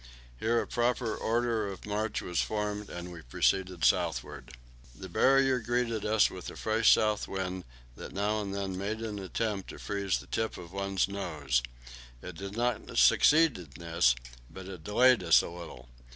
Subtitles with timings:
[0.39, 4.57] Here a proper order of march was formed, and we proceeded southward.
[4.95, 9.19] The Barrier greeted us with a fresh south wind, that now and then made an
[9.19, 11.61] attempt to freeze the tip of one's nose;
[12.19, 14.15] it did not succeed in this,
[14.49, 15.87] but it delayed us a little.